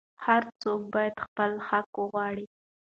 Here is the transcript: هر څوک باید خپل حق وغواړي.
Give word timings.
هر 0.25 0.43
څوک 0.61 0.81
باید 0.93 1.15
خپل 1.25 1.51
حق 1.67 1.89
وغواړي. 1.99 2.45